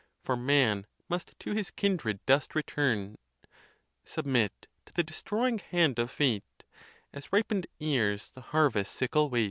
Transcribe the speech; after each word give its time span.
For 0.23 0.35
man 0.35 0.87
must 1.09 1.37
to 1.41 1.53
his 1.53 1.69
kindred 1.69 2.25
dust 2.25 2.55
return; 2.55 3.19
Submit 4.03 4.65
to 4.87 4.93
the 4.93 5.03
destroying 5.03 5.59
hand 5.59 5.99
of 5.99 6.09
fate, 6.09 6.63
As 7.13 7.31
ripen'd 7.31 7.67
ears 7.79 8.29
the 8.29 8.41
harvest 8.41 8.95
sickle 8.95 9.29
wait.? 9.29 9.39